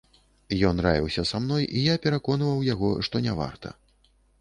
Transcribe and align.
Ён 0.69 0.81
раіўся 0.85 1.25
са 1.33 1.43
мной, 1.45 1.67
і 1.77 1.85
я 1.93 1.99
пераконваў 2.07 2.67
яго, 2.73 2.93
што 3.11 3.25
не 3.31 3.41
варта. 3.45 3.79